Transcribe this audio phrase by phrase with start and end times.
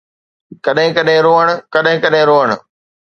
[0.65, 2.49] ڪڏھن ڪڏھن روئڻ، ڪڏھن ڪڏھن روئڻ